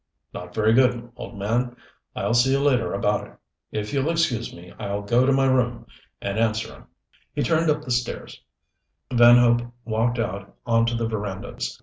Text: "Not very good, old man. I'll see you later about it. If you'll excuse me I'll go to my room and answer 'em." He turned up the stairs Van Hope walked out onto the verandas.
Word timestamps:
"Not 0.33 0.55
very 0.55 0.73
good, 0.73 1.11
old 1.15 1.37
man. 1.37 1.75
I'll 2.15 2.33
see 2.33 2.53
you 2.53 2.59
later 2.59 2.91
about 2.91 3.27
it. 3.27 3.37
If 3.71 3.93
you'll 3.93 4.09
excuse 4.09 4.51
me 4.51 4.73
I'll 4.79 5.03
go 5.03 5.27
to 5.27 5.31
my 5.31 5.45
room 5.45 5.85
and 6.19 6.39
answer 6.39 6.73
'em." 6.73 6.85
He 7.35 7.43
turned 7.43 7.69
up 7.69 7.83
the 7.83 7.91
stairs 7.91 8.41
Van 9.13 9.37
Hope 9.37 9.61
walked 9.85 10.17
out 10.17 10.57
onto 10.65 10.95
the 10.97 11.07
verandas. 11.07 11.79